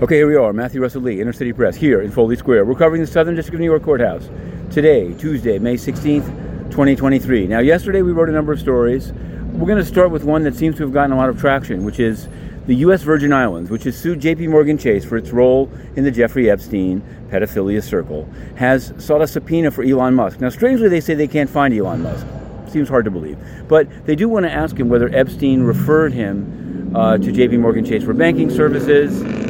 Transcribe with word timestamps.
Okay, 0.00 0.14
here 0.14 0.28
we 0.28 0.36
are, 0.36 0.52
Matthew 0.52 0.80
Russell 0.80 1.02
Lee, 1.02 1.20
Inner 1.20 1.32
City 1.32 1.52
Press, 1.52 1.74
here 1.74 2.02
in 2.02 2.12
Foley 2.12 2.36
Square. 2.36 2.66
We're 2.66 2.76
covering 2.76 3.00
the 3.00 3.06
Southern 3.08 3.34
District 3.34 3.56
of 3.56 3.58
New 3.58 3.66
York 3.66 3.82
Courthouse 3.82 4.30
today, 4.70 5.12
Tuesday, 5.14 5.58
May 5.58 5.74
16th, 5.74 6.70
2023. 6.70 7.48
Now, 7.48 7.58
yesterday 7.58 8.02
we 8.02 8.12
wrote 8.12 8.28
a 8.28 8.32
number 8.32 8.52
of 8.52 8.60
stories. 8.60 9.10
We're 9.10 9.66
going 9.66 9.78
to 9.78 9.84
start 9.84 10.12
with 10.12 10.22
one 10.22 10.44
that 10.44 10.54
seems 10.54 10.76
to 10.76 10.84
have 10.84 10.92
gotten 10.92 11.10
a 11.10 11.16
lot 11.16 11.28
of 11.28 11.40
traction, 11.40 11.84
which 11.84 11.98
is 11.98 12.28
the 12.68 12.76
U.S. 12.76 13.02
Virgin 13.02 13.32
Islands, 13.32 13.72
which 13.72 13.82
has 13.82 13.98
sued 13.98 14.20
J.P. 14.20 14.46
Morgan 14.46 14.78
Chase 14.78 15.04
for 15.04 15.16
its 15.16 15.30
role 15.30 15.68
in 15.96 16.04
the 16.04 16.12
Jeffrey 16.12 16.48
Epstein 16.48 17.02
pedophilia 17.28 17.82
circle, 17.82 18.28
has 18.54 18.94
sought 18.98 19.20
a 19.20 19.26
subpoena 19.26 19.72
for 19.72 19.82
Elon 19.82 20.14
Musk. 20.14 20.40
Now, 20.40 20.50
strangely, 20.50 20.88
they 20.88 21.00
say 21.00 21.14
they 21.14 21.26
can't 21.26 21.50
find 21.50 21.74
Elon 21.74 22.04
Musk. 22.04 22.24
Seems 22.68 22.88
hard 22.88 23.04
to 23.06 23.10
believe. 23.10 23.36
But 23.66 24.06
they 24.06 24.14
do 24.14 24.28
want 24.28 24.46
to 24.46 24.52
ask 24.52 24.78
him 24.78 24.88
whether 24.88 25.08
Epstein 25.12 25.62
referred 25.62 26.12
him 26.12 26.94
uh, 26.94 27.18
to 27.18 27.32
J.P. 27.32 27.56
Morgan 27.56 27.84
Chase 27.84 28.04
for 28.04 28.14
banking 28.14 28.48
services. 28.48 29.47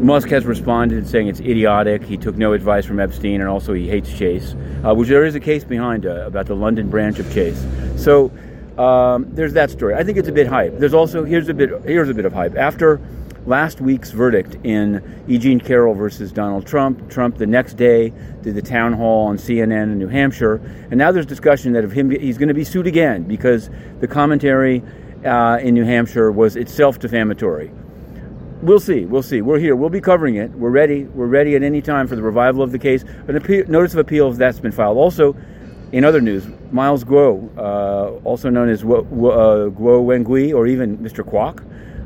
Musk 0.00 0.30
has 0.30 0.46
responded 0.46 1.06
saying 1.06 1.28
it's 1.28 1.40
idiotic. 1.40 2.02
He 2.02 2.16
took 2.16 2.36
no 2.36 2.54
advice 2.54 2.86
from 2.86 2.98
Epstein, 2.98 3.40
and 3.40 3.48
also 3.48 3.74
he 3.74 3.86
hates 3.86 4.10
Chase, 4.16 4.54
uh, 4.82 4.94
which 4.94 5.08
there 5.08 5.24
is 5.24 5.34
a 5.34 5.40
case 5.40 5.62
behind 5.62 6.06
uh, 6.06 6.26
about 6.26 6.46
the 6.46 6.56
London 6.56 6.88
branch 6.88 7.18
of 7.18 7.32
Chase. 7.34 7.62
So 7.96 8.32
um, 8.78 9.26
there's 9.34 9.52
that 9.52 9.70
story. 9.70 9.94
I 9.94 10.02
think 10.02 10.16
it's 10.16 10.28
a 10.28 10.32
bit 10.32 10.46
hype. 10.46 10.78
There's 10.78 10.94
also 10.94 11.24
here's 11.24 11.50
a 11.50 11.54
bit 11.54 11.82
here's 11.84 12.08
a 12.08 12.14
bit 12.14 12.24
of 12.24 12.32
hype 12.32 12.56
after 12.56 12.98
last 13.44 13.80
week's 13.82 14.10
verdict 14.10 14.56
in 14.64 15.24
E. 15.28 15.36
Jean 15.36 15.60
Carroll 15.60 15.94
versus 15.94 16.32
Donald 16.32 16.66
Trump. 16.66 17.10
Trump 17.10 17.36
the 17.36 17.46
next 17.46 17.74
day 17.74 18.10
did 18.40 18.54
the 18.54 18.62
town 18.62 18.94
hall 18.94 19.28
on 19.28 19.36
CNN 19.36 19.84
in 19.84 19.98
New 19.98 20.08
Hampshire, 20.08 20.62
and 20.90 20.96
now 20.96 21.12
there's 21.12 21.26
discussion 21.26 21.74
that 21.74 21.84
if 21.84 21.92
him 21.92 22.10
he's 22.10 22.38
going 22.38 22.48
to 22.48 22.54
be 22.54 22.64
sued 22.64 22.86
again 22.86 23.24
because 23.24 23.68
the 24.00 24.08
commentary 24.08 24.82
uh, 25.26 25.58
in 25.60 25.74
New 25.74 25.84
Hampshire 25.84 26.32
was 26.32 26.56
itself 26.56 26.98
defamatory. 26.98 27.70
We'll 28.62 28.80
see. 28.80 29.06
We'll 29.06 29.22
see. 29.22 29.40
We're 29.40 29.58
here. 29.58 29.74
We'll 29.74 29.88
be 29.88 30.02
covering 30.02 30.36
it. 30.36 30.50
We're 30.50 30.70
ready. 30.70 31.04
We're 31.04 31.26
ready 31.26 31.56
at 31.56 31.62
any 31.62 31.80
time 31.80 32.06
for 32.06 32.14
the 32.14 32.22
revival 32.22 32.62
of 32.62 32.72
the 32.72 32.78
case. 32.78 33.04
An 33.26 33.36
appeal, 33.36 33.66
notice 33.68 33.94
of 33.94 34.00
appeal 34.00 34.30
that's 34.32 34.60
been 34.60 34.72
filed. 34.72 34.98
Also, 34.98 35.34
in 35.92 36.04
other 36.04 36.20
news, 36.20 36.46
Miles 36.70 37.02
Guo, 37.02 37.50
uh, 37.56 38.20
also 38.22 38.50
known 38.50 38.68
as 38.68 38.82
Guo, 38.82 39.00
uh, 39.00 39.70
Guo 39.70 40.04
Wengui 40.04 40.54
or 40.54 40.66
even 40.66 40.98
Mr. 40.98 41.24
Kwok, 41.24 41.64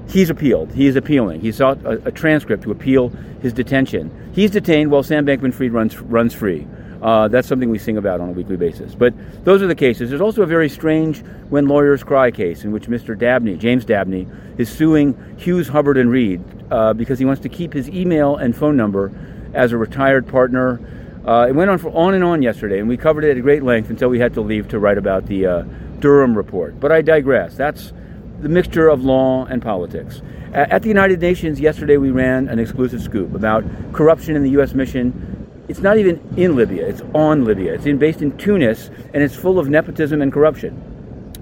he's 0.09 0.31
appealed. 0.31 0.73
He 0.73 0.87
is 0.87 0.95
appealing. 0.97 1.41
He 1.41 1.51
sought 1.51 1.85
a, 1.85 2.07
a, 2.07 2.13
transcript 2.13 2.63
to 2.63 2.71
appeal 2.71 3.09
his 3.43 3.53
detention. 3.53 4.11
He's 4.33 4.51
detained 4.51 4.91
while 4.91 5.03
Sam 5.03 5.27
Bankman-Fried 5.27 5.73
runs 5.73 6.01
runs 6.01 6.35
free. 6.35 6.67
Uh, 7.05 7.29
that's 7.29 7.47
something 7.47 7.71
we 7.71 7.79
sing 7.79 7.99
about 7.99 8.21
on 8.21 8.31
a 8.31 8.33
weekly 8.33 8.57
basis. 8.57 8.95
But 8.95 9.15
those 9.45 9.63
are 9.63 9.67
the 9.67 9.75
cases. 9.75 10.09
There's 10.09 10.23
also 10.23 10.43
a 10.43 10.47
very 10.47 10.69
strange 10.69 11.23
When 11.51 11.69
Lawyers 11.69 12.03
Cry 12.03 12.31
case 12.31 12.65
in 12.65 12.73
which 12.73 12.87
Mr. 12.87 13.17
Dabney, 13.17 13.57
James 13.57 13.85
Dabney, 13.85 14.27
is 14.59 14.69
suing 14.71 15.15
Hughes, 15.37 15.69
Hubbard, 15.69 15.99
and 15.99 16.11
Reed 16.11 16.43
uh, 16.73 16.95
because 16.95 17.19
he 17.19 17.25
wants 17.25 17.43
to 17.43 17.49
keep 17.49 17.73
his 17.73 17.89
email 17.91 18.37
and 18.37 18.57
phone 18.57 18.77
number 18.77 19.13
as 19.53 19.71
a 19.71 19.77
retired 19.77 20.27
partner 20.27 20.81
uh, 21.25 21.47
it 21.49 21.53
went 21.53 21.71
on 21.71 21.79
for 21.79 21.89
on 21.91 22.13
and 22.13 22.23
on 22.23 22.43
yesterday, 22.43 22.79
and 22.79 22.89
we 22.89 22.99
covered 22.99 23.25
it 23.25 23.37
at 23.37 23.43
great 23.43 23.63
length 23.63 23.89
until 23.89 24.11
we 24.11 24.19
had 24.19 24.35
to 24.35 24.43
leave 24.43 24.69
to 24.69 24.79
write 24.79 24.99
about 24.99 25.25
the 25.27 25.47
uh, 25.47 25.63
Durham 25.99 26.37
report. 26.37 26.79
But 26.79 26.93
I 26.93 27.01
digress. 27.01 27.57
That's 27.57 27.95
the 28.41 28.51
mixture 28.51 28.89
of 28.89 29.03
law 29.05 29.47
and 29.47 29.63
politics. 29.63 30.21
At 30.53 30.83
the 30.83 30.89
United 30.89 31.21
Nations 31.21 31.59
yesterday, 31.59 31.97
we 31.97 32.11
ran 32.11 32.49
an 32.49 32.59
exclusive 32.59 33.03
scoop 33.03 33.35
about 33.35 33.65
corruption 33.93 34.37
in 34.37 34.43
the 34.43 34.51
U.S. 34.51 34.75
mission. 34.75 35.34
It's 35.69 35.81
not 35.81 35.99
even 35.99 36.21
in 36.37 36.57
Libya; 36.57 36.87
it's 36.87 37.03
on 37.15 37.45
Libya. 37.45 37.75
It's 37.75 37.87
in, 37.87 37.99
based 37.99 38.23
in 38.23 38.37
Tunis, 38.37 38.91
and 39.13 39.23
it's 39.23 39.35
full 39.35 39.59
of 39.59 39.69
nepotism 39.69 40.21
and 40.21 40.33
corruption. 40.33 40.91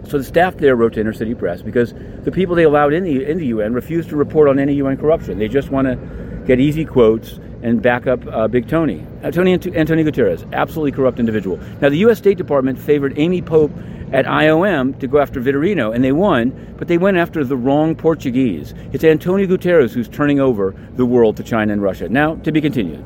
So 0.09 0.19
the 0.19 0.25
staff 0.25 0.57
there 0.57 0.77
wrote 0.77 0.95
to 0.95 1.01
Inner 1.01 1.13
City 1.13 1.35
Press 1.35 1.63
because 1.63 1.95
the 2.25 2.31
people 2.33 2.55
they 2.55 2.65
allowed 2.65 2.93
in 2.93 3.05
the 3.05 3.25
in 3.25 3.39
the 3.39 3.47
UN 3.47 3.73
refused 3.73 4.11
to 4.11 4.17
report 4.17 4.49
on 4.49 4.59
any 4.59 4.75
UN 4.75 4.97
corruption. 4.97 5.39
They 5.39 5.49
just 5.49 5.71
want 5.71 5.87
to 5.87 5.97
get 6.47 6.61
easy 6.61 6.85
quotes 6.85 7.39
and 7.63 7.81
back 7.81 8.07
up 8.07 8.25
uh, 8.27 8.49
Big 8.49 8.69
Tony. 8.69 9.07
Uh, 9.23 9.31
Tony 9.31 9.53
Antonio 9.55 10.05
Guterres, 10.05 10.51
absolutely 10.53 10.93
corrupt 10.93 11.19
individual. 11.21 11.57
Now, 11.81 11.89
the 11.89 11.99
U.S. 11.99 12.19
State 12.19 12.37
Department 12.37 12.79
favored 12.79 13.19
Amy 13.19 13.41
Pope 13.41 13.73
at 14.13 14.27
IOM 14.27 14.99
to 14.99 15.07
go 15.07 15.19
after 15.19 15.41
Vitorino, 15.41 15.95
and 15.95 16.05
they 16.05 16.13
won, 16.13 16.75
but 16.77 16.89
they 16.89 16.99
went 16.99 17.17
after 17.17 17.45
the 17.45 17.57
wrong 17.57 17.95
Portuguese. 17.95 18.75
It's 18.93 19.05
Antonio 19.05 19.47
Guterres 19.47 19.93
who's 19.93 20.09
turning 20.09 20.41
over 20.41 20.75
the 20.97 21.07
world 21.07 21.37
to 21.39 21.43
China 21.43 21.73
and 21.73 21.83
Russia. 21.83 22.09
Now, 22.09 22.35
to 22.37 22.53
be 22.53 22.61
continued. 22.61 23.03